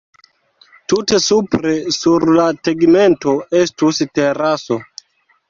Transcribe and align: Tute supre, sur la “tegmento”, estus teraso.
Tute 0.93 1.19
supre, 1.25 1.73
sur 1.97 2.25
la 2.39 2.47
“tegmento”, 2.69 3.37
estus 3.61 4.03
teraso. 4.21 4.81